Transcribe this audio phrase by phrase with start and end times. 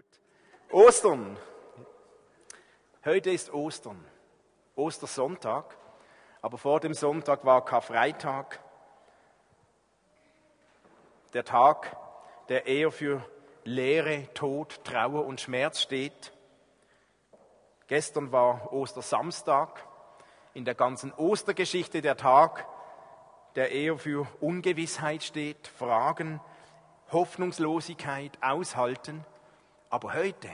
[0.00, 0.20] Gut.
[0.72, 1.36] Ostern.
[3.04, 4.02] Heute ist Ostern.
[4.74, 5.76] Ostersonntag.
[6.40, 8.60] Aber vor dem Sonntag war Karfreitag.
[11.34, 11.96] Der Tag,
[12.48, 13.22] der eher für
[13.64, 16.32] Leere, Tod, Trauer und Schmerz steht.
[17.86, 19.84] Gestern war Ostersamstag.
[20.54, 22.66] In der ganzen Ostergeschichte der Tag,
[23.54, 26.40] der eher für Ungewissheit steht, Fragen,
[27.12, 29.26] Hoffnungslosigkeit, Aushalten.
[29.90, 30.48] Aber heute,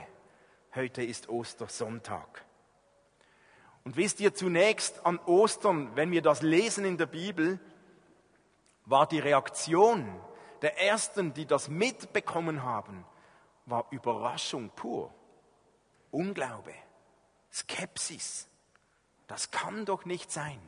[0.75, 2.43] heute ist Ostersonntag.
[3.83, 7.59] Und wisst ihr, zunächst an Ostern, wenn wir das lesen in der Bibel,
[8.85, 10.19] war die Reaktion
[10.61, 13.05] der Ersten, die das mitbekommen haben,
[13.65, 15.13] war Überraschung pur.
[16.09, 16.73] Unglaube,
[17.53, 18.47] Skepsis.
[19.27, 20.59] Das kann doch nicht sein.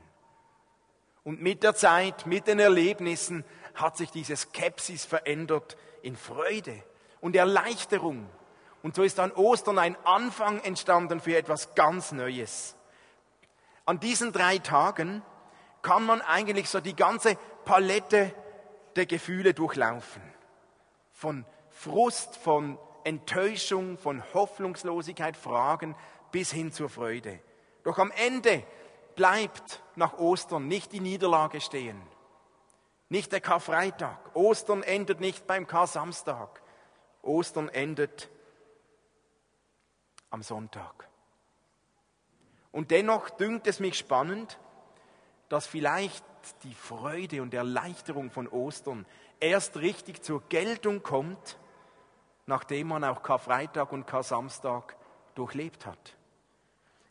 [1.24, 6.84] Und mit der Zeit, mit den Erlebnissen hat sich diese Skepsis verändert in Freude
[7.22, 8.30] und Erleichterung
[8.82, 12.76] und so ist an Ostern ein Anfang entstanden für etwas ganz Neues.
[13.86, 15.24] An diesen drei Tagen
[15.82, 18.34] kann man eigentlich so die ganze Palette
[18.96, 20.22] der Gefühle durchlaufen.
[21.12, 25.96] Von Frust, von Enttäuschung, von Hoffnungslosigkeit, Fragen
[26.32, 27.40] bis hin zur Freude.
[27.84, 28.64] Doch am Ende
[29.16, 32.02] bleibt nach Ostern nicht die Niederlage stehen.
[33.10, 34.36] Nicht der Karfreitag.
[34.36, 36.62] Ostern endet nicht beim Kar-Samstag.
[37.24, 38.30] Ostern endet
[40.30, 41.08] am Sonntag.
[42.72, 44.60] Und dennoch dünkt es mich spannend,
[45.50, 46.24] dass vielleicht
[46.64, 49.06] die Freude und Erleichterung von Ostern
[49.40, 51.58] erst richtig zur Geltung kommt,
[52.46, 54.96] nachdem man auch Karfreitag und Kar-Samstag
[55.36, 56.16] durchlebt hat.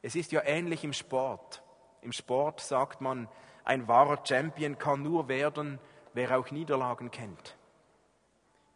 [0.03, 1.63] Es ist ja ähnlich im Sport.
[2.01, 3.29] Im Sport sagt man,
[3.65, 5.79] ein wahrer Champion kann nur werden,
[6.15, 7.58] wer auch Niederlagen kennt.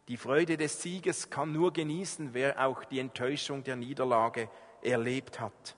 [0.07, 4.49] Die Freude des Sieges kann nur genießen, wer auch die Enttäuschung der Niederlage
[4.81, 5.75] erlebt hat.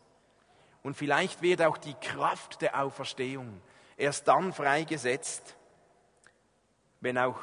[0.82, 3.62] Und vielleicht wird auch die Kraft der Auferstehung
[3.98, 5.56] erst dann freigesetzt,
[7.02, 7.40] wenn auch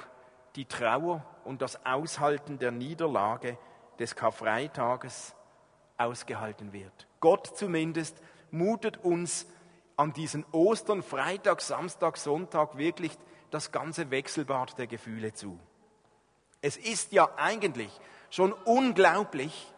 [0.56, 3.58] die Trauer und das Aushalten der Niederlage
[3.98, 5.34] des Karfreitages
[5.96, 7.06] ausgehalten wird.
[7.20, 9.46] Gott zumindest mutet uns
[9.96, 13.16] an diesen Ostern, Freitag, Samstag, Sonntag wirklich
[13.50, 15.58] das ganze Wechselbad der Gefühle zu.
[16.62, 17.90] Es ist ja eigentlich
[18.30, 19.72] schon unglaublich,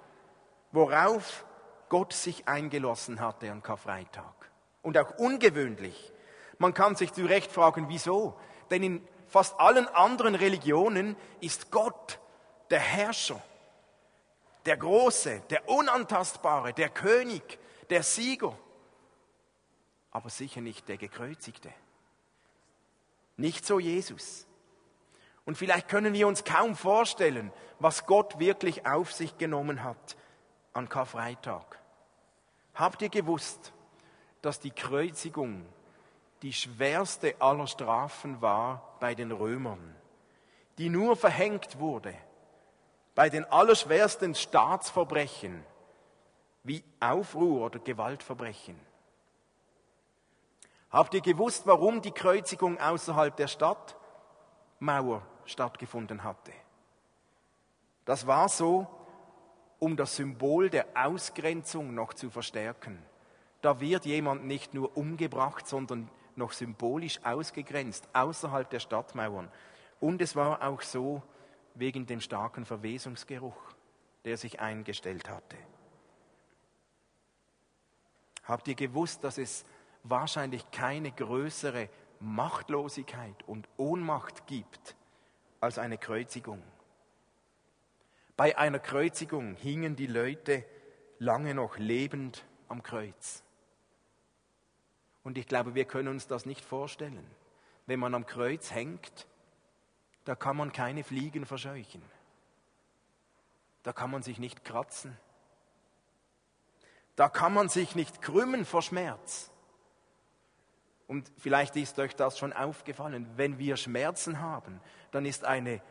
[0.71, 1.45] worauf
[1.89, 4.51] Gott sich eingelassen hatte an Karfreitag.
[4.83, 6.13] Und auch ungewöhnlich.
[6.59, 8.39] Man kann sich zu Recht fragen, wieso?
[8.71, 12.21] Denn in fast allen anderen Religionen ist Gott
[12.71, 13.43] der Herrscher,
[14.67, 17.59] der Große, der Unantastbare, der König,
[17.91, 18.57] der Sieger.
[20.11, 21.73] Aber sicher nicht der Gekreuzigte.
[23.37, 24.47] Nicht so Jesus.
[25.47, 30.17] Und vielleicht können wir uns kaum vorstellen, was Gott wirklich auf sich genommen hat
[30.73, 31.79] an Karfreitag.
[32.75, 33.73] Habt ihr gewusst,
[34.43, 35.67] dass die Kreuzigung
[36.43, 39.95] die schwerste aller Strafen war bei den Römern,
[40.79, 42.15] die nur verhängt wurde
[43.15, 45.65] bei den allerschwersten Staatsverbrechen
[46.65, 48.79] wie Aufruhr oder Gewaltverbrechen?
[50.91, 56.53] Habt ihr gewusst, warum die Kreuzigung außerhalb der Stadtmauer stattgefunden hatte.
[58.05, 58.87] Das war so,
[59.79, 63.03] um das Symbol der Ausgrenzung noch zu verstärken.
[63.61, 69.51] Da wird jemand nicht nur umgebracht, sondern noch symbolisch ausgegrenzt, außerhalb der Stadtmauern.
[70.01, 71.23] Und es war auch so
[71.75, 73.57] wegen dem starken Verwesungsgeruch,
[74.25, 75.57] der sich eingestellt hatte.
[78.45, 79.65] Habt ihr gewusst, dass es
[80.03, 81.89] wahrscheinlich keine größere
[82.21, 84.95] Machtlosigkeit und Ohnmacht gibt
[85.65, 86.63] als eine Kreuzigung.
[88.37, 90.65] Bei einer Kreuzigung hingen die Leute
[91.19, 93.43] lange noch lebend am Kreuz.
[95.23, 97.27] Und ich glaube, wir können uns das nicht vorstellen.
[97.87, 99.27] Wenn man am Kreuz hängt,
[100.25, 102.03] da kann man keine Fliegen verscheuchen.
[103.83, 105.17] Da kann man sich nicht kratzen.
[107.17, 109.51] Da kann man sich nicht krümmen vor Schmerz.
[111.07, 113.27] Und vielleicht ist euch das schon aufgefallen.
[113.37, 114.81] Wenn wir Schmerzen haben,
[115.11, 115.83] dann ist eine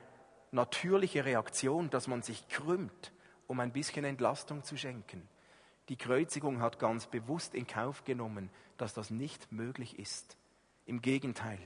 [0.51, 3.11] natürliche Reaktion, dass man sich krümmt,
[3.47, 5.27] um ein bisschen Entlastung zu schenken.
[5.89, 10.37] Die Kreuzigung hat ganz bewusst in Kauf genommen, dass das nicht möglich ist.
[10.85, 11.59] Im Gegenteil,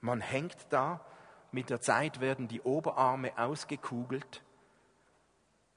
[0.00, 1.04] man hängt da,
[1.52, 4.42] mit der Zeit werden die Oberarme ausgekugelt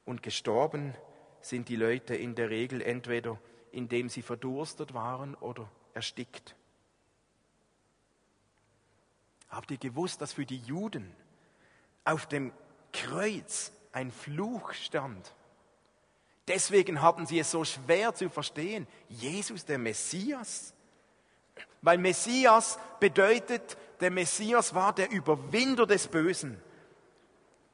[0.05, 0.95] und gestorben
[1.41, 3.39] sind die Leute in der Regel entweder
[3.71, 6.55] indem sie verdurstet waren oder erstickt.
[9.49, 11.11] Habt ihr gewusst, dass für die Juden
[12.05, 12.53] auf dem
[12.93, 15.33] Kreuz ein Fluch stand?
[16.47, 18.87] Deswegen hatten sie es so schwer zu verstehen.
[19.07, 20.73] Jesus, der Messias.
[21.81, 26.61] Weil Messias bedeutet, der Messias war der Überwinder des Bösen.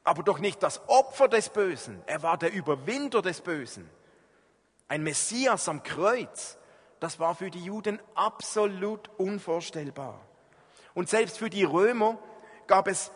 [0.03, 2.01] Aber doch nicht das Opfer des Bösen.
[2.05, 3.89] Er war der Überwinder des Bösen.
[4.87, 6.57] Ein Messias am Kreuz,
[6.99, 10.21] das war für die Juden absolut unvorstellbar.
[10.95, 12.17] Und selbst für die Römer
[12.65, 13.11] gab es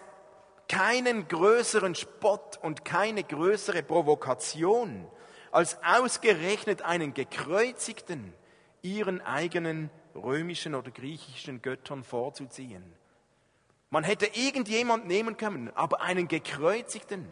[0.68, 5.08] keinen größeren Spott und keine größere Provokation,
[5.52, 8.36] als ausgerechnet einen gekreuzigten
[8.82, 12.84] ihren eigenen römischen oder griechischen Göttern vorzuziehen.
[13.90, 17.28] Man hätte irgendjemand nehmen können, aber einen gekreuzigten,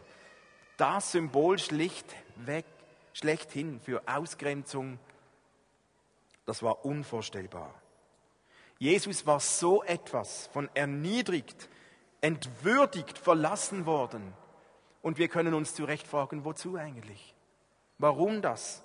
[0.77, 2.65] das Symbol schlichtweg,
[3.13, 4.99] schlechthin für Ausgrenzung,
[6.45, 7.73] das war unvorstellbar.
[8.79, 11.69] Jesus war so etwas von erniedrigt,
[12.21, 14.33] entwürdigt, verlassen worden.
[15.01, 17.35] Und wir können uns zu Recht fragen, wozu eigentlich?
[17.97, 18.83] Warum das?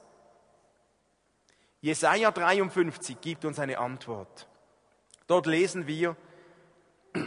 [1.80, 4.48] Jesaja 53 gibt uns eine Antwort.
[5.26, 6.16] Dort lesen wir,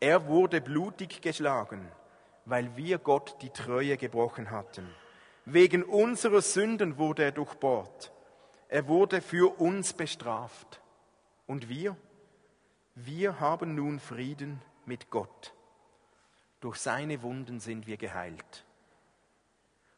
[0.00, 1.90] er wurde blutig geschlagen,
[2.44, 4.88] weil wir Gott die Treue gebrochen hatten.
[5.44, 8.12] Wegen unserer Sünden wurde er durchbohrt.
[8.68, 10.80] Er wurde für uns bestraft.
[11.46, 11.96] Und wir?
[12.94, 15.52] Wir haben nun Frieden mit Gott.
[16.60, 18.64] Durch seine Wunden sind wir geheilt.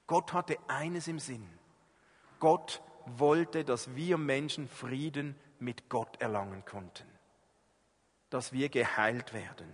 [0.07, 1.47] Gott hatte eines im Sinn.
[2.41, 7.07] Gott wollte, dass wir Menschen Frieden mit Gott erlangen konnten.
[8.31, 9.73] Dass wir geheilt werden.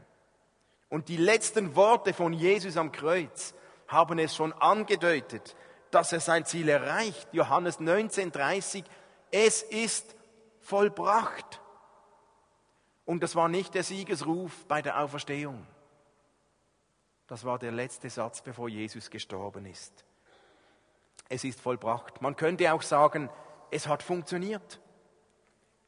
[0.91, 3.55] Und die letzten Worte von Jesus am Kreuz
[3.89, 5.57] haben es schon angedeutet,
[5.91, 7.29] dass er sein Ziel erreicht.
[7.33, 8.85] Johannes 19,30,
[9.31, 10.15] es ist
[10.61, 11.62] vollbracht.
[13.05, 15.67] Und das war nicht der Siegesruf bei der Auferstehung.
[17.27, 20.05] Das war der letzte Satz, bevor Jesus gestorben ist.
[21.29, 22.21] Es ist vollbracht.
[22.21, 23.31] Man könnte auch sagen,
[23.71, 24.81] es hat funktioniert.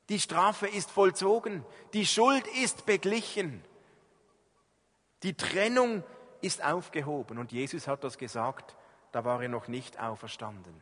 [0.09, 1.65] Die Strafe ist vollzogen.
[1.93, 3.63] Die Schuld ist beglichen.
[5.23, 6.03] Die Trennung
[6.41, 7.39] ist aufgehoben.
[7.39, 8.77] Und Jesus hat das gesagt,
[9.13, 10.75] da war er noch nicht auferstanden.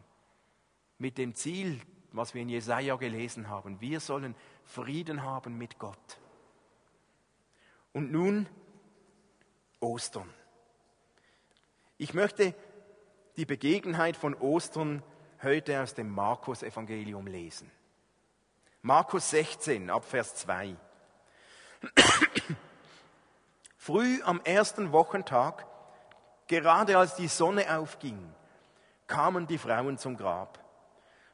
[0.98, 1.80] Mit dem Ziel,
[2.12, 4.34] was wir in Jesaja gelesen haben, wir sollen
[4.64, 6.20] Frieden haben mit Gott.
[7.92, 8.48] Und nun
[9.80, 10.32] Ostern.
[11.98, 12.54] Ich möchte
[13.36, 15.02] die Begebenheit von Ostern
[15.42, 17.70] heute aus dem Markus-Evangelium lesen.
[18.80, 20.76] Markus 16 ab Vers 2.
[23.76, 25.66] Früh am ersten Wochentag,
[26.46, 28.32] gerade als die Sonne aufging,
[29.06, 30.61] kamen die Frauen zum Grab.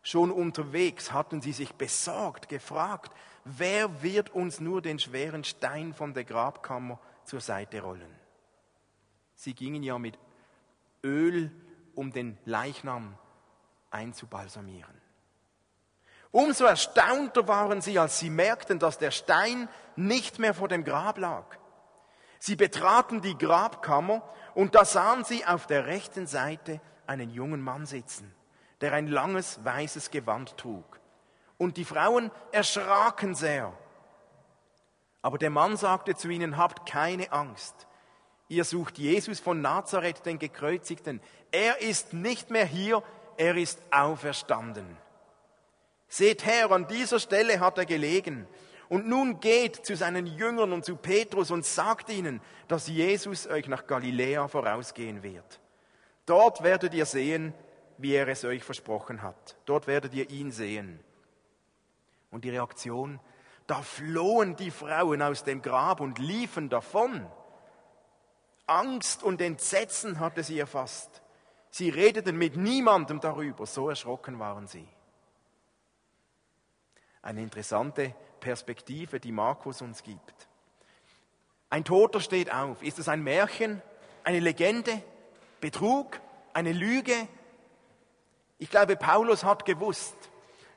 [0.03, 3.12] Schon unterwegs hatten sie sich besorgt gefragt,
[3.45, 8.15] wer wird uns nur den schweren Stein von der Grabkammer zur Seite rollen?
[9.35, 10.19] Sie gingen ja mit
[11.05, 11.50] Öl,
[11.95, 13.17] um den Leichnam
[13.91, 14.99] einzubalsamieren.
[16.31, 21.19] Umso erstaunter waren sie, als sie merkten, dass der Stein nicht mehr vor dem Grab
[21.19, 21.45] lag.
[22.39, 24.23] Sie betraten die Grabkammer
[24.55, 28.33] und da sahen sie auf der rechten Seite einen jungen Mann sitzen,
[28.80, 31.00] der ein langes weißes Gewand trug.
[31.56, 33.72] Und die Frauen erschraken sehr.
[35.22, 37.86] Aber der Mann sagte zu ihnen, habt keine Angst.
[38.48, 41.20] Ihr sucht Jesus von Nazareth, den Gekreuzigten.
[41.50, 43.02] Er ist nicht mehr hier,
[43.36, 44.97] er ist auferstanden.
[46.08, 48.47] Seht her, an dieser Stelle hat er gelegen.
[48.88, 53.68] Und nun geht zu seinen Jüngern und zu Petrus und sagt ihnen, dass Jesus euch
[53.68, 55.61] nach Galiläa vorausgehen wird.
[56.25, 57.52] Dort werdet ihr sehen,
[57.99, 59.57] wie er es euch versprochen hat.
[59.67, 61.00] Dort werdet ihr ihn sehen.
[62.31, 63.21] Und die Reaktion,
[63.67, 67.26] da flohen die Frauen aus dem Grab und liefen davon.
[68.67, 71.23] Angst und Entsetzen hatte sie erfasst.
[71.71, 74.88] Sie redeten mit niemandem darüber, so erschrocken waren sie.
[77.21, 80.49] Eine interessante Perspektive, die Markus uns gibt.
[81.71, 82.83] Ein Toter steht auf.
[82.83, 83.83] Ist es ein Märchen,
[84.25, 85.02] eine Legende,
[85.61, 86.21] Betrug,
[86.55, 87.28] eine Lüge?
[88.59, 90.17] Ich glaube, Paulus hat gewusst,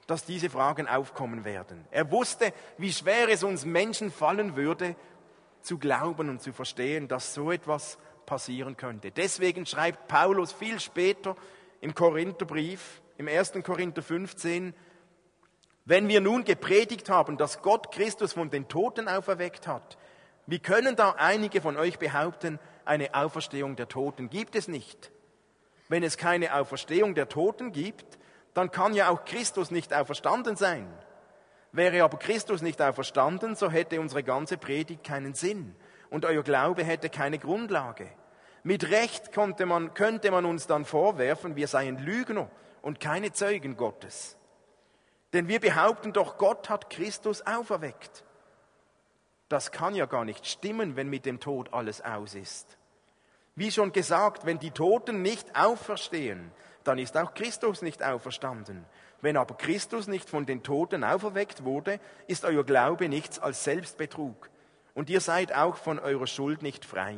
[0.07, 1.85] dass diese Fragen aufkommen werden.
[1.89, 4.95] Er wusste, wie schwer es uns Menschen fallen würde,
[5.61, 9.11] zu glauben und zu verstehen, dass so etwas passieren könnte.
[9.11, 11.35] Deswegen schreibt Paulus viel später
[11.81, 13.53] im Korintherbrief, im 1.
[13.63, 14.73] Korinther 15,
[15.85, 19.97] wenn wir nun gepredigt haben, dass Gott Christus von den Toten auferweckt hat,
[20.47, 25.11] wie können da einige von euch behaupten, eine Auferstehung der Toten gibt es nicht?
[25.91, 28.17] Wenn es keine Auferstehung der Toten gibt,
[28.53, 30.87] dann kann ja auch Christus nicht auferstanden sein.
[31.73, 35.75] Wäre aber Christus nicht auferstanden, so hätte unsere ganze Predigt keinen Sinn
[36.09, 38.07] und euer Glaube hätte keine Grundlage.
[38.63, 42.49] Mit Recht konnte man, könnte man uns dann vorwerfen, wir seien Lügner
[42.81, 44.37] und keine Zeugen Gottes.
[45.33, 48.23] Denn wir behaupten doch, Gott hat Christus auferweckt.
[49.49, 52.77] Das kann ja gar nicht stimmen, wenn mit dem Tod alles aus ist.
[53.55, 56.51] Wie schon gesagt, wenn die Toten nicht auferstehen,
[56.83, 58.85] dann ist auch Christus nicht auferstanden.
[59.21, 64.49] Wenn aber Christus nicht von den Toten auferweckt wurde, ist euer Glaube nichts als Selbstbetrug.
[64.93, 67.17] Und ihr seid auch von eurer Schuld nicht frei.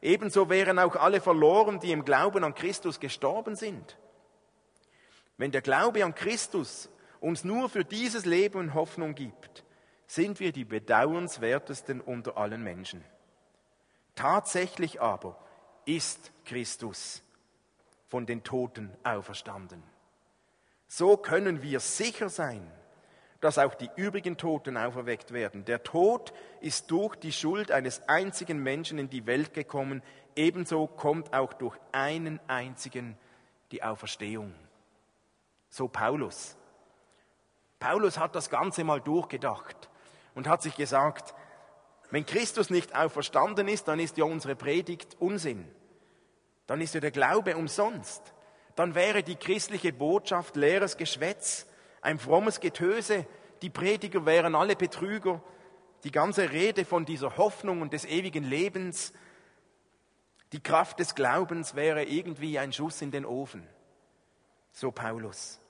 [0.00, 3.98] Ebenso wären auch alle verloren, die im Glauben an Christus gestorben sind.
[5.36, 6.88] Wenn der Glaube an Christus
[7.20, 9.64] uns nur für dieses Leben Hoffnung gibt,
[10.06, 13.04] sind wir die bedauernswertesten unter allen Menschen.
[14.14, 15.38] Tatsächlich aber
[15.84, 17.22] ist Christus
[18.08, 19.82] von den Toten auferstanden.
[20.86, 22.70] So können wir sicher sein,
[23.40, 25.64] dass auch die übrigen Toten auferweckt werden.
[25.64, 30.02] Der Tod ist durch die Schuld eines einzigen Menschen in die Welt gekommen,
[30.36, 33.18] ebenso kommt auch durch einen einzigen
[33.70, 34.54] die Auferstehung.
[35.68, 36.56] So Paulus.
[37.80, 39.90] Paulus hat das Ganze mal durchgedacht
[40.34, 41.34] und hat sich gesagt,
[42.14, 45.68] wenn Christus nicht auferstanden ist, dann ist ja unsere Predigt Unsinn.
[46.68, 48.32] Dann ist ja der Glaube umsonst.
[48.76, 51.66] Dann wäre die christliche Botschaft leeres Geschwätz,
[52.02, 53.26] ein frommes Getöse.
[53.62, 55.42] Die Prediger wären alle Betrüger.
[56.04, 59.12] Die ganze Rede von dieser Hoffnung und des ewigen Lebens,
[60.52, 63.66] die Kraft des Glaubens wäre irgendwie ein Schuss in den Ofen.
[64.70, 65.60] So Paulus.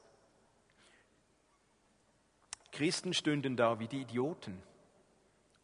[2.71, 4.63] Christen stünden da wie die Idioten.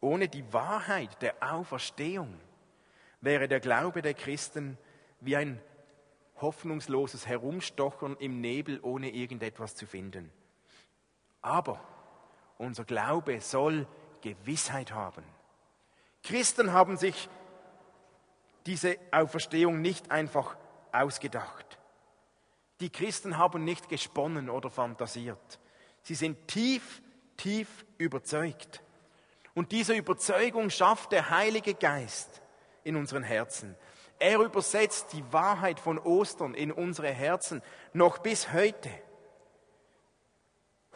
[0.01, 2.39] Ohne die Wahrheit der Auferstehung
[3.21, 4.77] wäre der Glaube der Christen
[5.19, 5.61] wie ein
[6.41, 10.31] hoffnungsloses Herumstochern im Nebel, ohne irgendetwas zu finden.
[11.41, 11.79] Aber
[12.57, 13.87] unser Glaube soll
[14.21, 15.23] Gewissheit haben.
[16.23, 17.29] Christen haben sich
[18.65, 20.57] diese Auferstehung nicht einfach
[20.91, 21.79] ausgedacht.
[22.79, 25.59] Die Christen haben nicht gesponnen oder fantasiert.
[26.01, 27.01] Sie sind tief,
[27.37, 28.81] tief überzeugt.
[29.53, 32.41] Und diese Überzeugung schafft der Heilige Geist
[32.83, 33.75] in unseren Herzen.
[34.19, 37.61] Er übersetzt die Wahrheit von Ostern in unsere Herzen
[37.93, 38.89] noch bis heute.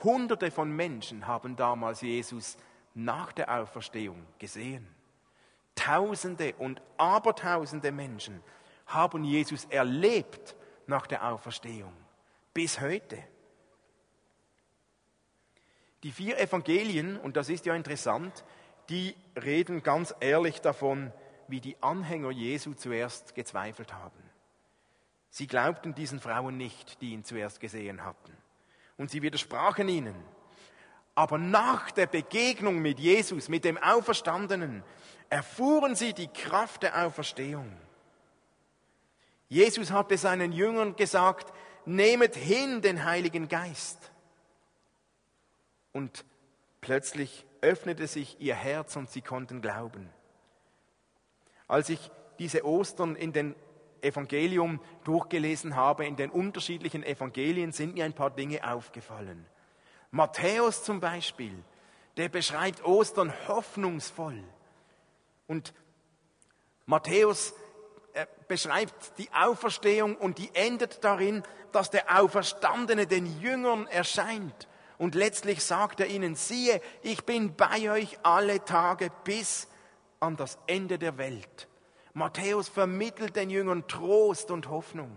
[0.04, 2.58] Hunderte von Menschen haben damals Jesus
[2.94, 4.88] nach der Auferstehung gesehen.
[5.74, 8.42] Tausende und Abertausende Menschen
[8.86, 10.56] haben Jesus erlebt
[10.88, 11.94] nach der Auferstehung.
[12.54, 13.18] Bis heute.
[16.06, 18.44] Die vier Evangelien, und das ist ja interessant,
[18.90, 21.12] die reden ganz ehrlich davon,
[21.48, 24.22] wie die Anhänger Jesu zuerst gezweifelt haben.
[25.32, 28.38] Sie glaubten diesen Frauen nicht, die ihn zuerst gesehen hatten.
[28.98, 30.14] Und sie widersprachen ihnen.
[31.16, 34.84] Aber nach der Begegnung mit Jesus, mit dem Auferstandenen,
[35.32, 37.76] erfuhren sie die Kraft der Auferstehung.
[39.50, 41.52] Jesus hatte seinen Jüngern gesagt,
[41.84, 44.12] nehmet hin den Heiligen Geist
[45.96, 46.26] und
[46.82, 50.10] plötzlich öffnete sich ihr Herz und sie konnten glauben.
[51.70, 53.56] Als ich diese Ostern in den
[54.02, 59.46] Evangelium durchgelesen habe, in den unterschiedlichen Evangelien, sind mir ein paar Dinge aufgefallen.
[60.12, 61.64] Matthäus zum Beispiel,
[62.18, 64.44] der beschreibt Ostern hoffnungsvoll.
[65.48, 65.74] Und
[66.86, 67.54] Matthäus
[68.14, 75.16] äh, beschreibt die Auferstehung und die endet darin, dass der Auferstandene den Jüngern erscheint und
[75.16, 79.68] letztlich sagt er ihnen, siehe, ich bin bei euch alle Tage bis
[80.20, 81.68] an das Ende der Welt.
[82.14, 85.12] Matthäus vermittelt den Jüngern Trost und Hoffnung.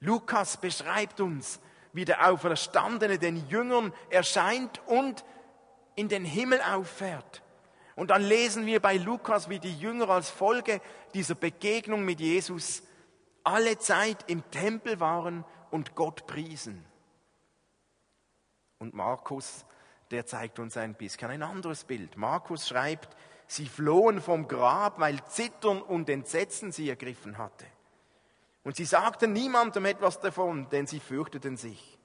[0.00, 1.60] Lukas beschreibt uns,
[1.92, 5.24] wie der Auferstandene den Jüngern erscheint und
[5.94, 7.42] in den Himmel auffährt.
[7.94, 10.80] Und dann lesen wir bei Lukas, wie die Jünger als Folge
[11.14, 12.82] dieser Begegnung mit Jesus
[13.44, 16.84] alle Zeit im Tempel waren und Gott priesen.
[18.78, 19.64] Und Markus,
[20.10, 22.16] der zeigt uns ein bisschen ein anderes Bild.
[22.16, 27.66] Markus schreibt, sie flohen vom Grab, weil Zittern und Entsetzen sie ergriffen hatte.
[28.64, 31.98] Und sie sagten niemandem etwas davon, denn sie fürchteten sich.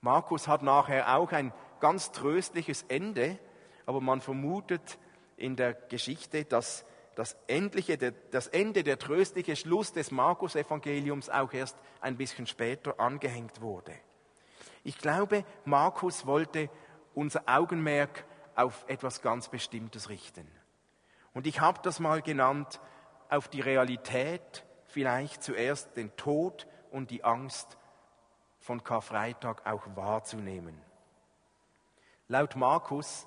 [0.00, 3.38] Markus hat nachher auch ein ganz tröstliches Ende,
[3.86, 4.98] aber man vermutet
[5.36, 11.76] in der Geschichte, dass das, endliche, das Ende, der tröstliche Schluss des Markus-Evangeliums auch erst
[12.00, 13.92] ein bisschen später angehängt wurde.
[14.84, 16.70] Ich glaube, Markus wollte
[17.14, 18.24] unser Augenmerk
[18.54, 20.46] auf etwas ganz Bestimmtes richten.
[21.34, 22.80] Und ich habe das mal genannt,
[23.28, 27.76] auf die Realität, vielleicht zuerst den Tod und die Angst
[28.58, 30.80] von Karfreitag auch wahrzunehmen.
[32.28, 33.26] Laut Markus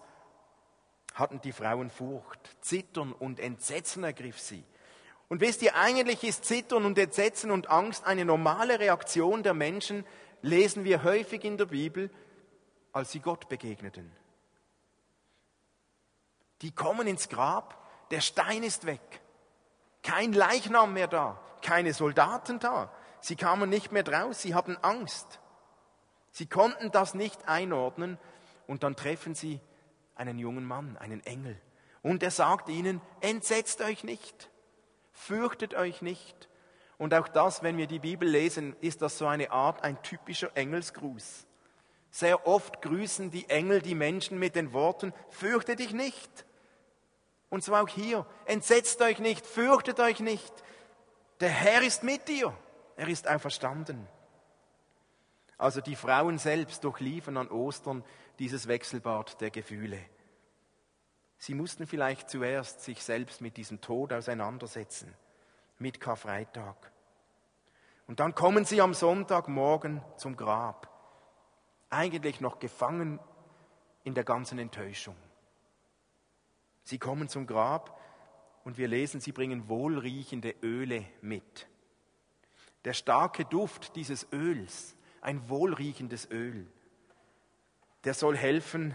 [1.14, 2.58] hatten die Frauen Furcht.
[2.62, 4.64] Zittern und Entsetzen ergriff sie.
[5.30, 10.06] Und wisst ihr, eigentlich ist Zittern und Entsetzen und Angst eine normale Reaktion der Menschen,
[10.42, 12.12] lesen wir häufig in der Bibel,
[12.92, 14.12] als sie Gott begegneten.
[16.62, 17.78] Die kommen ins Grab,
[18.12, 19.22] der Stein ist weg,
[20.04, 22.92] kein Leichnam mehr da, keine Soldaten da,
[23.22, 25.40] sie kamen nicht mehr draus, sie hatten Angst.
[26.32, 28.18] Sie konnten das nicht einordnen
[28.66, 29.62] und dann treffen sie
[30.16, 31.60] einen jungen Mann, einen Engel.
[32.02, 34.50] Und er sagt ihnen, entsetzt euch nicht,
[35.12, 36.50] fürchtet euch nicht.
[36.98, 40.52] Und auch das, wenn wir die Bibel lesen, ist das so eine Art, ein typischer
[40.56, 41.48] Engelsgruß.
[42.12, 46.46] Sehr oft grüßen die Engel die Menschen mit den Worten, fürchte dich nicht.
[47.50, 50.54] Und so auch hier, entsetzt euch nicht, fürchtet euch nicht.
[51.40, 52.56] Der Herr ist mit dir,
[52.96, 54.08] er ist auferstanden.
[55.58, 58.04] Also die Frauen selbst durchliefen an Ostern
[58.40, 60.00] dieses Wechselbad der Gefühle.
[61.38, 65.14] Sie mussten vielleicht zuerst sich selbst mit diesem Tod auseinandersetzen,
[65.78, 66.92] mit Karfreitag.
[68.08, 70.90] Und dann kommen sie am Sonntagmorgen zum Grab,
[71.90, 73.20] eigentlich noch gefangen
[74.04, 75.16] in der ganzen Enttäuschung.
[76.84, 78.00] Sie kommen zum Grab
[78.64, 81.68] und wir lesen, sie bringen wohlriechende Öle mit.
[82.86, 86.68] Der starke Duft dieses Öls, ein wohlriechendes Öl,
[88.04, 88.94] der soll helfen,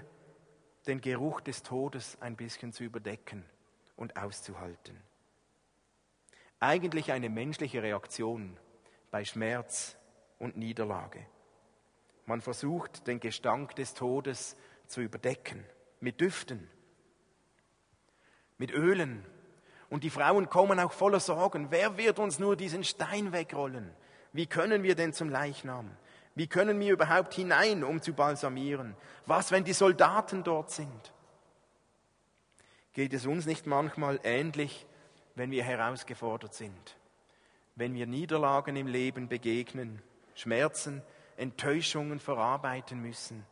[0.87, 3.45] den Geruch des Todes ein bisschen zu überdecken
[3.97, 5.01] und auszuhalten.
[6.61, 8.59] Eigentlich eine menschliche Reaktion
[9.11, 9.97] bei Schmerz
[10.39, 11.27] und Niederlage.
[12.27, 14.57] Man versucht, den Gestank des Todes
[14.87, 15.65] zu überdecken
[16.01, 16.69] mit Düften,
[18.59, 19.25] mit Ölen.
[19.89, 21.71] Und die Frauen kommen auch voller Sorgen.
[21.71, 23.91] Wer wird uns nur diesen Stein wegrollen?
[24.33, 25.97] Wie können wir denn zum Leichnam?
[26.39, 28.95] Wie können wir überhaupt hinein, um zu balsamieren?
[29.27, 31.13] Was, wenn die Soldaten dort sind?
[32.93, 34.87] Geht es uns nicht manchmal ähnlich,
[35.35, 36.97] wenn wir herausgefordert sind?
[37.75, 40.01] Wenn wir Niederlagen im Leben begegnen,
[40.37, 41.03] Schmerzen,
[41.37, 43.45] Enttäuschungen verarbeiten müssen?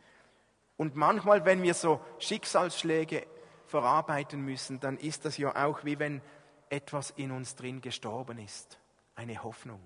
[0.77, 3.27] Und manchmal, wenn wir so Schicksalsschläge
[3.67, 6.23] verarbeiten müssen, dann ist das ja auch wie wenn
[6.69, 8.79] etwas in uns drin gestorben ist.
[9.17, 9.81] Eine Hoffnung,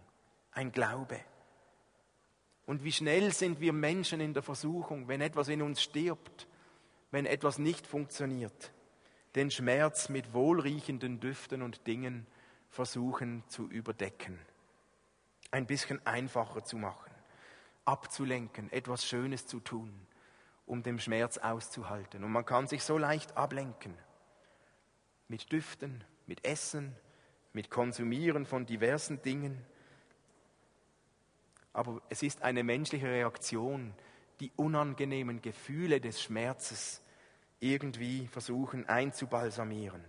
[0.52, 1.18] ein Glaube.
[2.70, 6.46] Und wie schnell sind wir Menschen in der Versuchung, wenn etwas in uns stirbt,
[7.10, 8.70] wenn etwas nicht funktioniert,
[9.34, 12.28] den Schmerz mit wohlriechenden Düften und Dingen
[12.68, 14.38] versuchen zu überdecken,
[15.50, 17.10] ein bisschen einfacher zu machen,
[17.86, 20.06] abzulenken, etwas Schönes zu tun,
[20.64, 22.22] um den Schmerz auszuhalten.
[22.22, 23.98] Und man kann sich so leicht ablenken
[25.26, 26.94] mit Düften, mit Essen,
[27.52, 29.66] mit Konsumieren von diversen Dingen
[31.72, 33.94] aber es ist eine menschliche Reaktion,
[34.40, 37.02] die unangenehmen Gefühle des Schmerzes
[37.60, 40.02] irgendwie versuchen einzubalsamieren.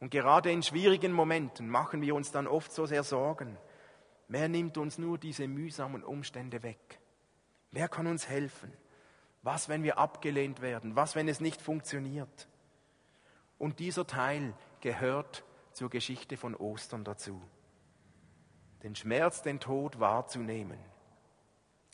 [0.00, 3.58] Und gerade in schwierigen Momenten machen wir uns dann oft so sehr Sorgen.
[4.28, 7.00] Wer nimmt uns nur diese mühsamen Umstände weg?
[7.70, 8.72] Wer kann uns helfen?
[9.42, 10.96] Was, wenn wir abgelehnt werden?
[10.96, 12.48] Was, wenn es nicht funktioniert?
[13.58, 17.42] Und dieser Teil gehört zur Geschichte von Ostern dazu
[18.82, 20.78] den Schmerz, den Tod wahrzunehmen,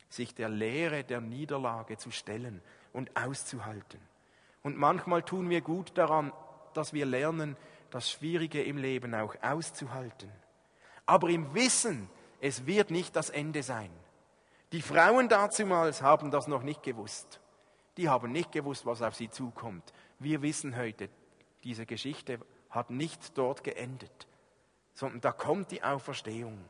[0.09, 4.01] sich der Lehre der Niederlage zu stellen und auszuhalten.
[4.63, 6.33] Und manchmal tun wir gut daran,
[6.73, 7.57] dass wir lernen,
[7.91, 10.31] das Schwierige im Leben auch auszuhalten.
[11.07, 12.09] Aber im Wissen,
[12.41, 13.91] es wird nicht das Ende sein.
[14.73, 17.41] Die Frauen dazumals haben das noch nicht gewusst.
[17.97, 19.93] Die haben nicht gewusst, was auf sie zukommt.
[20.19, 21.09] Wir wissen heute,
[21.63, 24.27] diese Geschichte hat nicht dort geendet,
[24.95, 26.65] sondern da kommt die Auferstehung.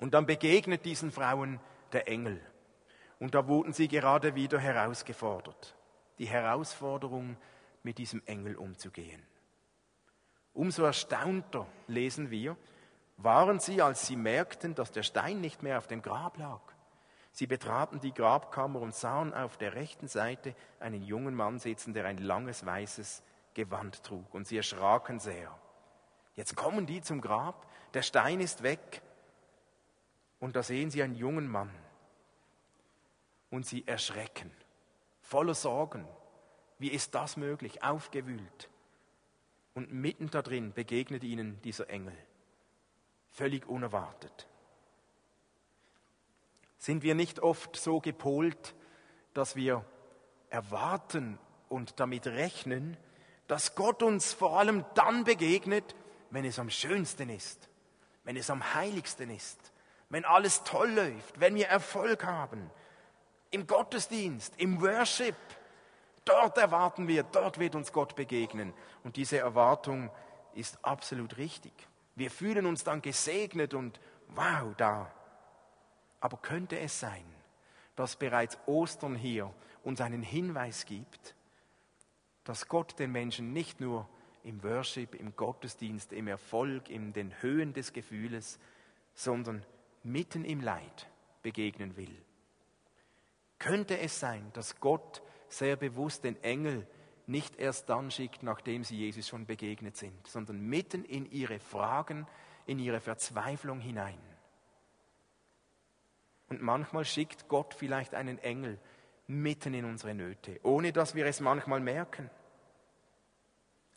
[0.00, 1.60] Und dann begegnet diesen Frauen
[1.92, 2.40] der Engel.
[3.18, 5.76] Und da wurden sie gerade wieder herausgefordert.
[6.18, 7.36] Die Herausforderung,
[7.82, 9.22] mit diesem Engel umzugehen.
[10.52, 12.56] Umso erstaunter lesen wir,
[13.16, 16.60] waren sie, als sie merkten, dass der Stein nicht mehr auf dem Grab lag.
[17.32, 22.06] Sie betraten die Grabkammer und sahen auf der rechten Seite einen jungen Mann sitzen, der
[22.06, 23.22] ein langes weißes
[23.54, 24.34] Gewand trug.
[24.34, 25.56] Und sie erschraken sehr.
[26.34, 29.02] Jetzt kommen die zum Grab, der Stein ist weg
[30.40, 31.70] und da sehen sie einen jungen Mann
[33.50, 34.50] und sie erschrecken,
[35.20, 36.08] voller Sorgen.
[36.78, 37.84] Wie ist das möglich?
[37.84, 38.70] Aufgewühlt.
[39.74, 42.16] Und mitten da drin begegnet ihnen dieser Engel,
[43.30, 44.48] völlig unerwartet.
[46.78, 48.74] Sind wir nicht oft so gepolt,
[49.34, 49.84] dass wir
[50.48, 52.96] erwarten und damit rechnen,
[53.46, 55.94] dass Gott uns vor allem dann begegnet,
[56.30, 57.68] wenn es am schönsten ist,
[58.24, 59.72] wenn es am heiligsten ist,
[60.10, 62.70] wenn alles toll läuft, wenn wir Erfolg haben,
[63.50, 65.36] im Gottesdienst, im Worship,
[66.24, 68.74] dort erwarten wir, dort wird uns Gott begegnen.
[69.02, 70.10] Und diese Erwartung
[70.54, 71.72] ist absolut richtig.
[72.16, 75.10] Wir fühlen uns dann gesegnet und wow, da.
[76.20, 77.24] Aber könnte es sein,
[77.96, 81.34] dass bereits Ostern hier uns einen Hinweis gibt,
[82.44, 84.08] dass Gott den Menschen nicht nur
[84.42, 88.58] im Worship, im Gottesdienst, im Erfolg, in den Höhen des Gefühles,
[89.14, 89.64] sondern
[90.02, 91.08] mitten im Leid
[91.42, 92.14] begegnen will.
[93.58, 96.86] Könnte es sein, dass Gott sehr bewusst den Engel
[97.26, 102.26] nicht erst dann schickt, nachdem sie Jesus schon begegnet sind, sondern mitten in ihre Fragen,
[102.66, 104.18] in ihre Verzweiflung hinein.
[106.48, 108.78] Und manchmal schickt Gott vielleicht einen Engel
[109.28, 112.28] mitten in unsere Nöte, ohne dass wir es manchmal merken.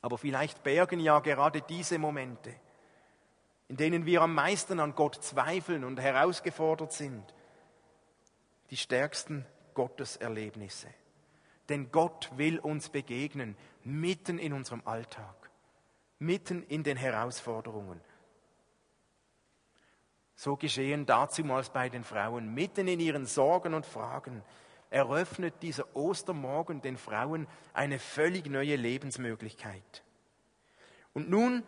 [0.01, 2.53] Aber vielleicht bergen ja gerade diese Momente,
[3.73, 7.33] in denen wir am meisten an Gott zweifeln und herausgefordert sind,
[8.69, 10.89] die stärksten Gotteserlebnisse.
[11.69, 15.49] Denn Gott will uns begegnen, mitten in unserem Alltag,
[16.19, 17.99] mitten in den Herausforderungen.
[20.35, 24.43] So geschehen dazumals bei den Frauen, mitten in ihren Sorgen und Fragen,
[24.91, 30.03] eröffnet dieser Ostermorgen den Frauen eine völlig neue Lebensmöglichkeit.
[31.13, 31.63] Und nun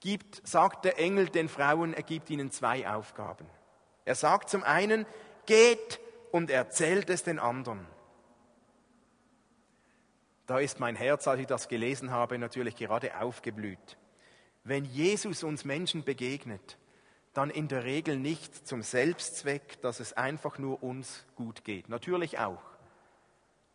[0.00, 3.46] gibt, sagt der Engel den Frauen, er gibt ihnen zwei Aufgaben.
[4.04, 5.06] Er sagt zum einen,
[5.46, 6.00] geht
[6.32, 7.86] und erzählt es den anderen.
[10.46, 13.98] Da ist mein Herz, als ich das gelesen habe, natürlich gerade aufgeblüht.
[14.64, 16.76] Wenn Jesus uns Menschen begegnet,
[17.32, 21.88] dann in der Regel nicht zum Selbstzweck, dass es einfach nur uns gut geht.
[21.88, 22.62] Natürlich auch.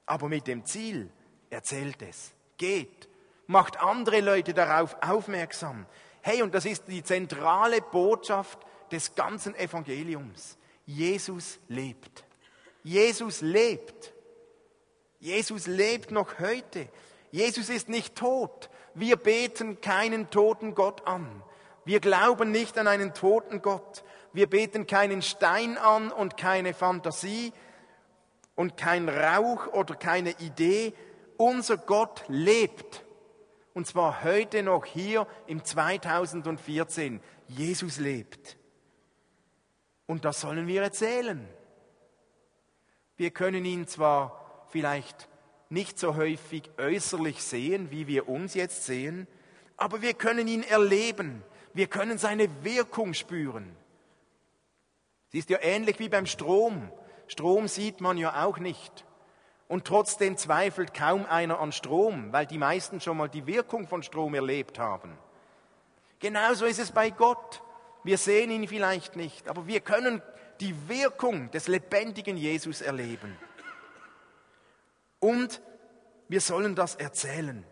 [0.05, 1.09] Aber mit dem Ziel,
[1.49, 3.07] erzählt es, geht,
[3.47, 5.85] macht andere Leute darauf aufmerksam.
[6.27, 8.57] Hey, und das ist die zentrale Botschaft
[8.91, 10.57] des ganzen Evangeliums.
[10.87, 12.23] Jesus lebt.
[12.81, 14.11] Jesus lebt.
[15.19, 16.89] Jesus lebt noch heute.
[17.29, 18.71] Jesus ist nicht tot.
[18.95, 21.43] Wir beten keinen toten Gott an.
[21.83, 24.03] Wir glauben nicht an einen toten Gott.
[24.33, 27.53] Wir beten keinen Stein an und keine Fantasie
[28.55, 30.95] und kein Rauch oder keine Idee.
[31.37, 33.04] Unser Gott lebt.
[33.75, 37.19] Und zwar heute noch hier im 2014.
[37.49, 38.57] Jesus lebt.
[40.05, 41.45] Und das sollen wir erzählen.
[43.17, 45.27] Wir können ihn zwar vielleicht
[45.69, 49.27] nicht so häufig äußerlich sehen, wie wir uns jetzt sehen,
[49.75, 51.43] aber wir können ihn erleben.
[51.73, 53.75] Wir können seine Wirkung spüren.
[55.27, 56.89] Sie ist ja ähnlich wie beim Strom.
[57.27, 59.05] Strom sieht man ja auch nicht.
[59.67, 64.03] Und trotzdem zweifelt kaum einer an Strom, weil die meisten schon mal die Wirkung von
[64.03, 65.17] Strom erlebt haben.
[66.19, 67.61] Genauso ist es bei Gott.
[68.03, 70.21] Wir sehen ihn vielleicht nicht, aber wir können
[70.59, 73.37] die Wirkung des lebendigen Jesus erleben.
[75.19, 75.61] Und
[76.27, 77.65] wir sollen das erzählen.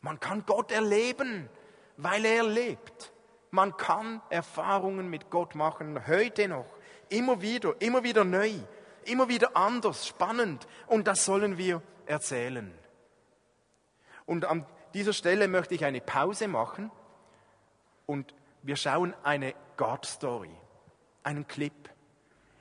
[0.00, 1.48] Man kann Gott erleben,
[1.96, 3.12] weil er lebt.
[3.50, 6.66] Man kann Erfahrungen mit Gott machen, heute noch,
[7.08, 8.50] immer wieder, immer wieder neu,
[9.08, 10.66] immer wieder anders, spannend.
[10.86, 12.72] Und das sollen wir erzählen.
[14.26, 16.90] Und an dieser Stelle möchte ich eine Pause machen
[18.06, 20.54] und wir schauen eine God-Story,
[21.22, 21.90] einen Clip.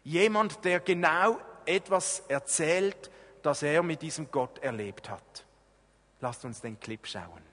[0.04, 3.10] Jemand, der genau etwas erzählt,
[3.42, 5.46] das er mit diesem Gott erlebt hat.
[6.20, 7.53] Lasst uns den Clip schauen.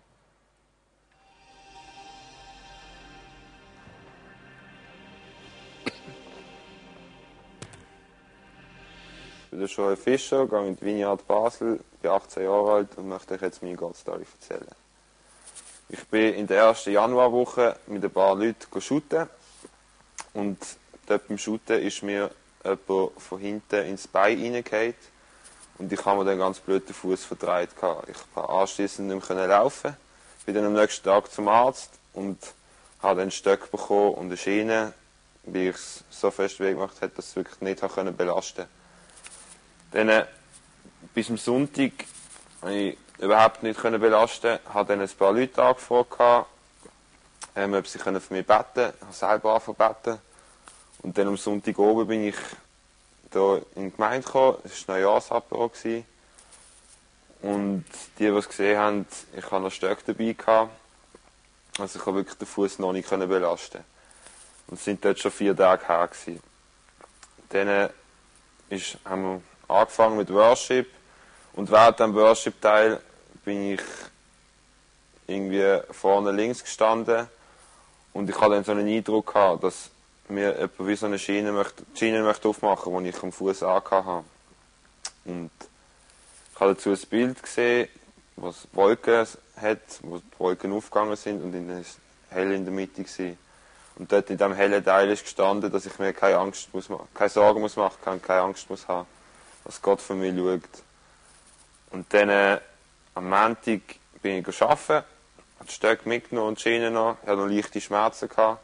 [9.53, 13.43] Ich bin Joel Fischer, gehe mit Vineyard Basel, bin 18 Jahre alt und möchte euch
[13.43, 14.71] jetzt meine Gott-Story erzählen.
[15.89, 19.29] Ich bin in der ersten Januarwoche mit ein paar Leuten shooten
[20.35, 20.57] und
[21.07, 22.31] dort beim Shooten ist mir
[22.63, 24.95] jemand von hinten ins Bein reingefallen
[25.79, 27.71] und ich habe mir dann ganz blöd den Fuß verdreht.
[27.73, 27.81] Ich
[28.33, 29.97] konnte anschließend nicht mehr laufen.
[30.47, 32.39] Bin dann am nächsten Tag zum Arzt und
[33.03, 34.93] habe dann einen Stock bekommen und eine Schiene,
[35.43, 37.81] wie ich es so fest weggemacht habe, dass es wirklich nicht
[38.17, 38.80] belasten konnte.
[39.93, 40.25] Dann,
[41.15, 41.93] bis zum Sonntag
[42.61, 44.59] konnte ich überhaupt nicht belasten.
[44.65, 46.47] Ich habe dann ein paar Leute angefragt,
[47.57, 48.93] ähm, ob sie für mich beten können.
[48.97, 50.19] Ich habe selber angefangen
[51.03, 52.37] Und dann am Sonntag oben bin ich
[53.33, 54.59] hier in die Gemeinde gekommen.
[54.65, 55.71] Es war Neujahrsapero.
[57.43, 57.85] Und
[58.19, 60.33] die, die es gesehen haben, ich hatte noch Stöcke dabei.
[60.33, 60.71] Gehabt.
[61.79, 63.85] Also ich konnte wirklich den Fuß noch nicht belasten.
[64.67, 66.09] Und es sind dort schon vier Tage her.
[66.09, 66.43] Gewesen.
[67.49, 67.91] Dann
[68.69, 70.91] ist, haben wir angefangen mit Worship.
[71.53, 73.01] Und während dem Worship-Teil
[73.45, 73.81] bin ich
[75.27, 77.29] irgendwie vorne links gestanden.
[78.13, 79.91] Und ich hatte dann so einen Eindruck gehabt, dass
[80.29, 84.25] mir etwa wie so eine Schiene möchte, Schiene möchte aufmachen, die ich am Fuß habe.
[85.25, 87.89] Und ich Ich habe dazu ein Bild gesehen,
[88.37, 91.83] was Wolken hat, wo die Wolken aufgegangen sind und in der
[92.29, 93.37] hell in der Mitte war.
[93.97, 97.31] Und dort in diesem hellen Teil ist gestanden, dass ich mir keine Angst muss, keine
[97.31, 99.07] Sorgen muss machen kann, keine Angst muss haben,
[99.65, 100.63] dass Gott für mich schaut.
[101.91, 102.61] Und dann äh,
[103.15, 103.81] am Montag
[104.23, 105.05] bin ich arbeiten,
[105.59, 108.29] habe die Stöcke mitgenommen und die Schienen noch, ich hatte noch leichte Schmerzen.
[108.29, 108.63] Gehabt.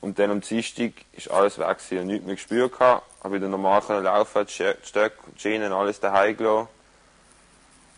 [0.00, 3.82] Und dann am Dienstag ist alles weg ich nichts mehr gespürt gehabt, habe wieder normal
[3.82, 6.68] können laufen, die Stöcke, die Schienen, alles daheim gelassen.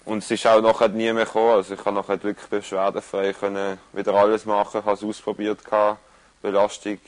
[0.04, 3.78] Und es ist auch nachher nie mehr gekommen, also ich konnte nachher wirklich beschwerdefrei können
[3.92, 6.00] wieder alles machen, ich habe es ausprobiert gehabt,
[6.42, 6.98] Belastung,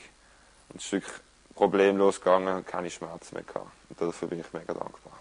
[0.69, 1.15] und es ist wirklich
[1.55, 3.71] problemlos gegangen und keine Schmerzen mehr gehabt.
[3.89, 5.13] Und dafür bin ich mega dankbar.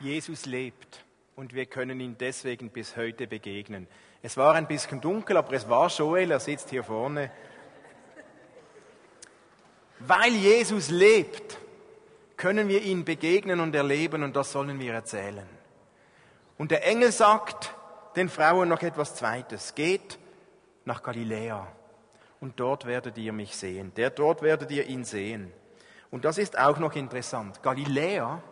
[0.00, 3.88] Jesus lebt und wir können ihn deswegen bis heute begegnen.
[4.22, 7.32] Es war ein bisschen dunkel, aber es war Joel, er sitzt hier vorne.
[9.98, 11.58] Weil Jesus lebt,
[12.38, 15.46] können wir ihn begegnen und erleben und das sollen wir erzählen.
[16.56, 17.74] Und der Engel sagt
[18.16, 19.74] den Frauen noch etwas Zweites.
[19.74, 20.18] Geht
[20.86, 21.66] nach Galiläa
[22.40, 23.92] und dort werdet ihr mich sehen.
[23.96, 25.52] Der dort werdet ihr ihn sehen.
[26.10, 27.62] Und das ist auch noch interessant.
[27.62, 28.42] Galiläa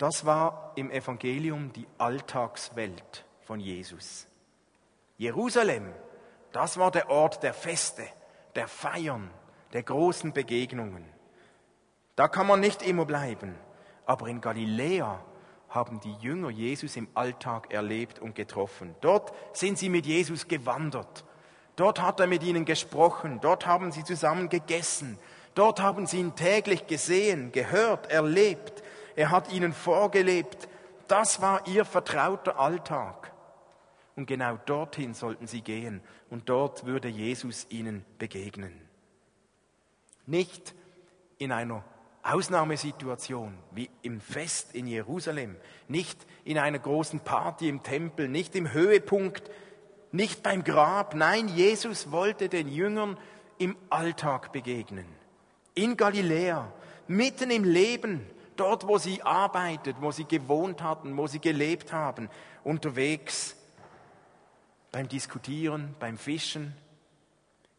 [0.00, 4.26] das war im Evangelium die Alltagswelt von Jesus.
[5.18, 5.92] Jerusalem,
[6.52, 8.04] das war der Ort der Feste,
[8.54, 9.30] der Feiern,
[9.74, 11.04] der großen Begegnungen.
[12.20, 13.54] Da kann man nicht immer bleiben.
[14.04, 15.24] Aber in Galiläa
[15.70, 18.94] haben die Jünger Jesus im Alltag erlebt und getroffen.
[19.00, 21.24] Dort sind sie mit Jesus gewandert.
[21.76, 23.40] Dort hat er mit ihnen gesprochen.
[23.40, 25.18] Dort haben sie zusammen gegessen.
[25.54, 28.82] Dort haben sie ihn täglich gesehen, gehört, erlebt.
[29.16, 30.68] Er hat ihnen vorgelebt.
[31.08, 33.32] Das war ihr vertrauter Alltag.
[34.14, 36.02] Und genau dorthin sollten sie gehen.
[36.28, 38.78] Und dort würde Jesus ihnen begegnen.
[40.26, 40.74] Nicht
[41.38, 41.82] in einer
[42.22, 45.56] Ausnahmesituation wie im Fest in Jerusalem,
[45.88, 49.50] nicht in einer großen Party im Tempel, nicht im Höhepunkt,
[50.12, 51.14] nicht beim Grab.
[51.14, 53.16] Nein, Jesus wollte den Jüngern
[53.58, 55.06] im Alltag begegnen.
[55.74, 56.72] In Galiläa,
[57.06, 62.28] mitten im Leben, dort, wo sie arbeitet, wo sie gewohnt hatten, wo sie gelebt haben,
[62.64, 63.56] unterwegs,
[64.92, 66.74] beim Diskutieren, beim Fischen.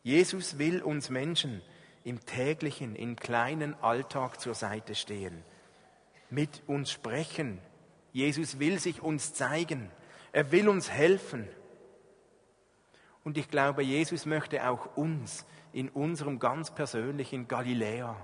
[0.03, 1.61] Jesus will uns Menschen
[2.03, 5.43] im täglichen, im kleinen Alltag zur Seite stehen,
[6.29, 7.59] mit uns sprechen.
[8.11, 9.89] Jesus will sich uns zeigen.
[10.31, 11.47] Er will uns helfen.
[13.23, 18.15] Und ich glaube, Jesus möchte auch uns in unserem ganz persönlichen Galiläa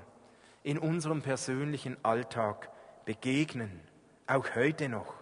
[0.67, 2.69] in unserem persönlichen Alltag
[3.05, 3.79] begegnen,
[4.27, 5.13] auch heute noch.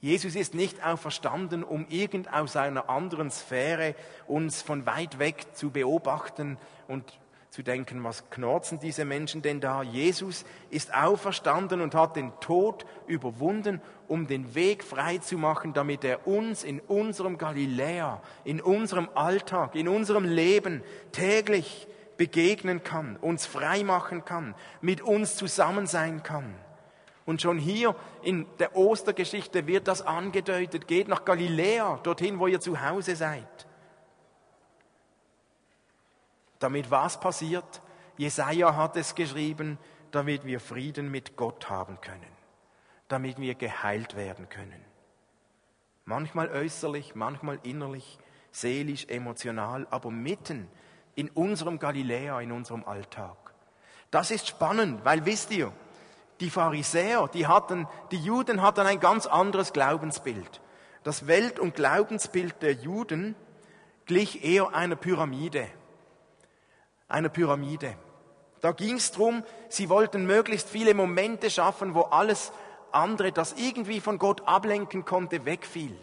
[0.00, 3.94] Jesus ist nicht auferstanden, um irgend aus einer anderen Sphäre
[4.26, 7.18] uns von weit weg zu beobachten und
[7.54, 9.84] zu denken, was knorzen diese Menschen denn da?
[9.84, 16.02] Jesus ist auferstanden und hat den Tod überwunden, um den Weg frei zu machen, damit
[16.02, 21.86] er uns in unserem Galiläa, in unserem Alltag, in unserem Leben täglich
[22.16, 26.56] begegnen kann, uns frei machen kann, mit uns zusammen sein kann.
[27.24, 30.88] Und schon hier in der Ostergeschichte wird das angedeutet.
[30.88, 33.46] Geht nach Galiläa, dorthin, wo ihr zu Hause seid.
[36.58, 37.82] Damit was passiert?
[38.16, 39.78] Jesaja hat es geschrieben,
[40.10, 42.32] damit wir Frieden mit Gott haben können.
[43.08, 44.84] Damit wir geheilt werden können.
[46.04, 48.18] Manchmal äußerlich, manchmal innerlich,
[48.50, 50.68] seelisch, emotional, aber mitten
[51.14, 53.36] in unserem Galiläa, in unserem Alltag.
[54.10, 55.72] Das ist spannend, weil wisst ihr,
[56.40, 60.60] die Pharisäer, die hatten, die Juden hatten ein ganz anderes Glaubensbild.
[61.02, 63.34] Das Welt- und Glaubensbild der Juden
[64.06, 65.66] glich eher einer Pyramide.
[67.08, 67.96] Einer Pyramide.
[68.60, 72.52] Da ging es darum, sie wollten möglichst viele Momente schaffen, wo alles
[72.92, 75.96] andere, das irgendwie von Gott ablenken konnte, wegfiel.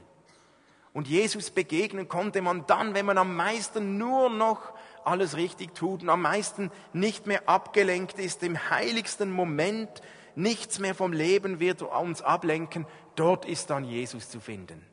[0.93, 4.73] Und Jesus begegnen konnte man dann, wenn man am meisten nur noch
[5.05, 9.89] alles richtig tut und am meisten nicht mehr abgelenkt ist, im heiligsten Moment,
[10.35, 12.85] nichts mehr vom Leben wird uns ablenken,
[13.15, 14.85] dort ist dann Jesus zu finden.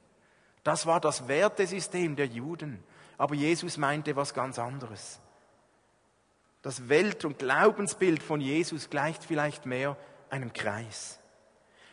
[0.62, 2.82] Das war das Wertesystem der Juden.
[3.16, 5.20] Aber Jesus meinte was ganz anderes.
[6.62, 9.96] Das Welt- und Glaubensbild von Jesus gleicht vielleicht mehr
[10.30, 11.20] einem Kreis.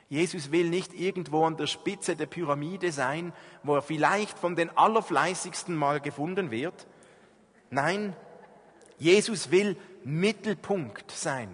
[0.10, 4.76] Jesus will nicht irgendwo an der Spitze der Pyramide sein, wo er vielleicht von den
[4.76, 6.88] Allerfleißigsten mal gefunden wird,
[7.70, 8.16] Nein,
[8.98, 11.50] Jesus will Mittelpunkt sein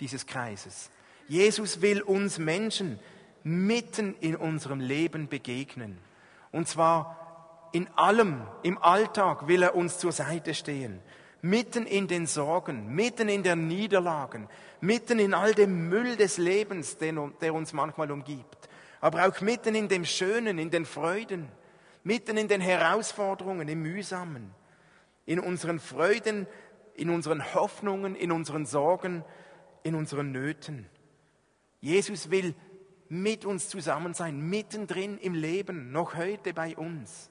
[0.00, 0.90] dieses Kreises.
[1.28, 2.98] Jesus will uns Menschen
[3.44, 5.98] mitten in unserem Leben begegnen
[6.50, 11.00] Und zwar in allem, im Alltag will er uns zur Seite stehen.
[11.42, 14.48] Mitten in den Sorgen, mitten in den Niederlagen,
[14.80, 18.68] mitten in all dem Müll des Lebens, der uns manchmal umgibt.
[19.00, 21.48] Aber auch mitten in dem Schönen, in den Freuden,
[22.04, 24.50] mitten in den Herausforderungen, im Mühsamen,
[25.24, 26.46] in unseren Freuden,
[26.94, 29.24] in unseren Hoffnungen, in unseren Sorgen,
[29.82, 30.86] in unseren Nöten.
[31.80, 32.54] Jesus will
[33.08, 37.30] mit uns zusammen sein, mittendrin im Leben, noch heute bei uns.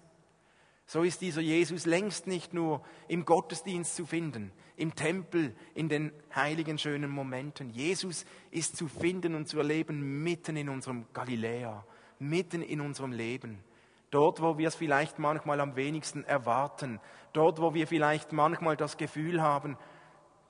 [0.90, 6.12] So ist dieser Jesus längst nicht nur im Gottesdienst zu finden, im Tempel, in den
[6.34, 7.70] heiligen schönen Momenten.
[7.70, 11.86] Jesus ist zu finden und zu erleben mitten in unserem Galiläa,
[12.18, 13.64] mitten in unserem Leben.
[14.10, 17.00] Dort, wo wir es vielleicht manchmal am wenigsten erwarten,
[17.34, 19.78] dort, wo wir vielleicht manchmal das Gefühl haben,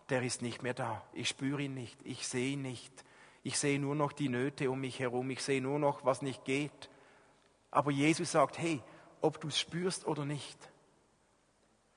[0.08, 3.04] der ist nicht mehr da, ich spüre ihn nicht, ich sehe ihn nicht,
[3.44, 6.46] ich sehe nur noch die Nöte um mich herum, ich sehe nur noch, was nicht
[6.46, 6.90] geht.
[7.72, 8.82] Aber Jesus sagt, hey,
[9.22, 10.58] ob du es spürst oder nicht,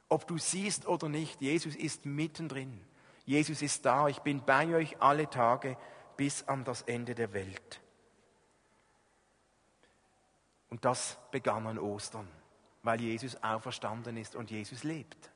[0.08, 2.80] ob du siehst oder nicht, Jesus ist mittendrin.
[3.24, 5.76] Jesus ist da, ich bin bei euch alle Tage
[6.16, 7.80] bis an das Ende der Welt.
[10.68, 12.28] Und das begann an Ostern,
[12.82, 15.30] weil Jesus auferstanden ist und Jesus lebt.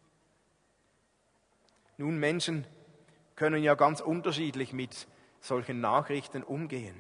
[1.97, 2.67] Nun, Menschen
[3.35, 5.07] können ja ganz unterschiedlich mit
[5.41, 6.97] solchen Nachrichten umgehen,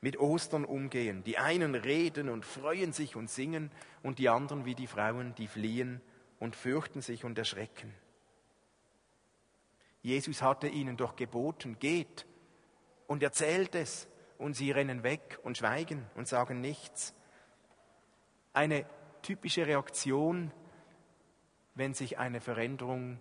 [0.00, 1.24] mit Ostern umgehen.
[1.24, 3.70] Die einen reden und freuen sich und singen
[4.02, 6.00] und die anderen wie die Frauen, die fliehen
[6.38, 7.92] und fürchten sich und erschrecken.
[10.02, 12.26] Jesus hatte ihnen doch geboten, geht
[13.06, 14.08] und erzählt es
[14.38, 17.14] und sie rennen weg und schweigen und sagen nichts.
[18.52, 18.86] Eine
[19.22, 20.52] typische Reaktion,
[21.74, 23.20] wenn sich eine Veränderung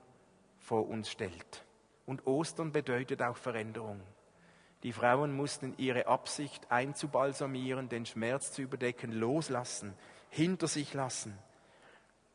[0.59, 1.65] vor uns stellt.
[2.05, 4.01] Und Ostern bedeutet auch Veränderung.
[4.83, 9.93] Die Frauen mussten ihre Absicht einzubalsamieren, den Schmerz zu überdecken, loslassen,
[10.29, 11.37] hinter sich lassen.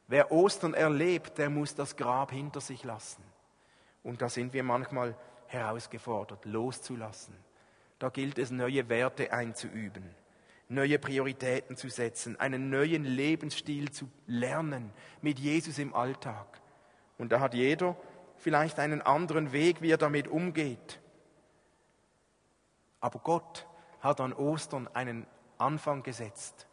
[0.09, 3.23] Wer Ostern erlebt, der muss das Grab hinter sich lassen.
[4.03, 7.35] Und da sind wir manchmal herausgefordert, loszulassen.
[7.99, 10.05] Da gilt es, neue Werte einzuüben,
[10.69, 16.61] neue Prioritäten zu setzen, einen neuen Lebensstil zu lernen mit Jesus im Alltag.
[17.19, 17.97] Und da hat jeder
[18.39, 20.99] vielleicht einen anderen Weg, wie er damit umgeht.
[23.03, 23.67] Aber Gott
[24.01, 25.27] hat an Ostern einen
[25.59, 26.67] Anfang gesetzt,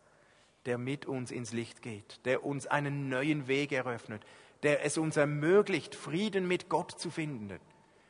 [0.66, 4.24] der mit uns ins Licht geht, der uns einen neuen Weg eröffnet,
[4.64, 7.60] der es uns ermöglicht, Frieden mit Gott zu finden.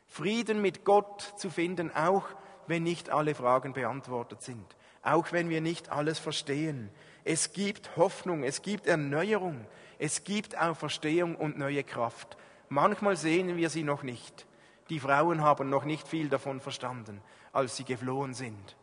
[0.07, 2.25] Frieden mit Gott zu finden, auch
[2.67, 6.89] wenn nicht alle Fragen beantwortet sind, auch wenn wir nicht alles verstehen.
[7.23, 9.65] Es gibt Hoffnung, es gibt Erneuerung,
[9.97, 12.37] es gibt Auferstehung und neue Kraft.
[12.67, 14.45] Manchmal sehen wir sie noch nicht.
[14.89, 17.21] Die Frauen haben noch nicht viel davon verstanden,
[17.51, 18.75] als sie geflohen sind.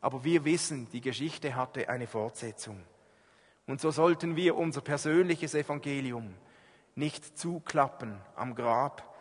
[0.00, 2.82] Aber wir wissen, die Geschichte hatte eine Fortsetzung.
[3.66, 6.34] Und so sollten wir unser persönliches Evangelium
[6.94, 9.14] nicht zuklappen am Grab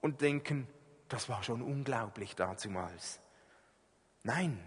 [0.00, 0.66] und denken,
[1.08, 3.20] das war schon unglaublich dazumals.
[4.22, 4.58] Nein,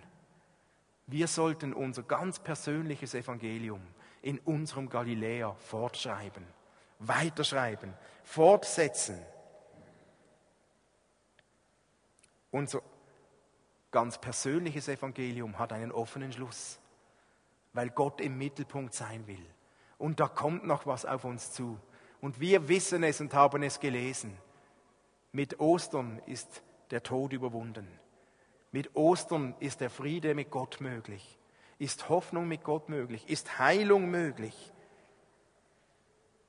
[1.07, 3.81] wir sollten unser ganz persönliches Evangelium
[4.21, 6.45] in unserem Galiläa fortschreiben
[7.07, 9.19] weiterschreiben, fortsetzen.
[12.53, 12.83] Unser
[13.89, 16.79] ganz persönliches Evangelium hat einen offenen Schluss,
[17.73, 19.43] weil Gott im Mittelpunkt sein will.
[19.97, 21.79] Und da kommt noch was auf uns zu.
[22.21, 24.37] Und wir wissen es und haben es gelesen.
[25.31, 26.61] Mit Ostern ist
[26.91, 27.87] der Tod überwunden.
[28.71, 31.39] Mit Ostern ist der Friede mit Gott möglich.
[31.79, 33.27] Ist Hoffnung mit Gott möglich.
[33.27, 34.71] Ist Heilung möglich.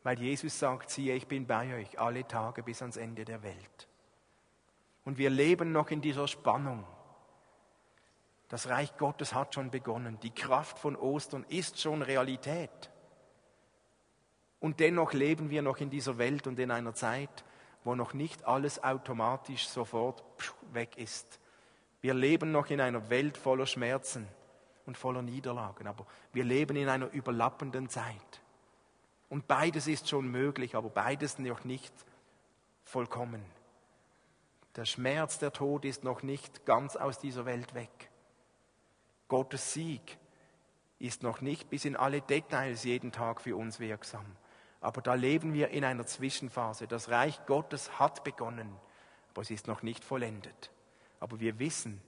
[0.02, 3.88] Weil Jesus sagt, siehe, ich bin bei euch alle Tage bis ans Ende der Welt.
[5.04, 6.84] Und wir leben noch in dieser Spannung.
[8.48, 10.18] Das Reich Gottes hat schon begonnen.
[10.22, 12.90] Die Kraft von Ostern ist schon Realität.
[14.60, 17.44] Und dennoch leben wir noch in dieser Welt und in einer Zeit,
[17.84, 20.24] wo noch nicht alles automatisch sofort
[20.72, 21.38] weg ist.
[22.00, 24.26] Wir leben noch in einer Welt voller Schmerzen
[24.86, 28.40] und voller Niederlagen, aber wir leben in einer überlappenden Zeit.
[29.28, 31.92] Und beides ist schon möglich, aber beides noch nicht
[32.84, 33.42] vollkommen.
[34.76, 38.10] Der Schmerz, der Tod ist noch nicht ganz aus dieser Welt weg.
[39.28, 40.18] Gottes Sieg
[40.98, 44.24] ist noch nicht bis in alle Details jeden Tag für uns wirksam.
[44.80, 46.86] Aber da leben wir in einer Zwischenphase.
[46.86, 48.74] Das Reich Gottes hat begonnen,
[49.30, 50.70] aber es ist noch nicht vollendet.
[51.20, 52.02] Aber wir wissen,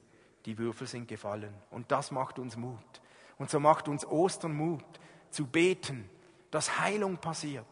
[0.44, 1.54] die Würfel sind gefallen.
[1.70, 3.00] Und das macht uns Mut.
[3.38, 4.84] Und so macht uns Ostern Mut,
[5.30, 6.08] zu beten,
[6.50, 7.66] dass Heilung passiert,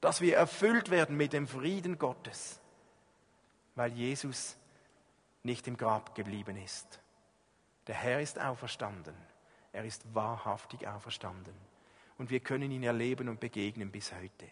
[0.00, 2.60] dass wir erfüllt werden mit dem Frieden Gottes,
[3.76, 4.56] weil Jesus
[5.42, 7.00] nicht im Grab geblieben ist.
[7.86, 9.14] Der Herr ist auferstanden.
[9.72, 11.54] Er ist wahrhaftig auferstanden.
[12.18, 14.50] Und wir können ihn erleben und begegnen bis heute.